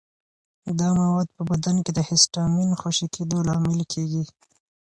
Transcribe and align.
دا 0.79 0.89
مواد 1.01 1.27
په 1.37 1.43
بدن 1.51 1.75
کې 1.85 1.91
د 1.93 1.99
هسټامین 2.09 2.69
خوشې 2.81 3.07
کېدو 3.15 3.37
لامل 3.47 3.81
کېږي. 3.93 4.23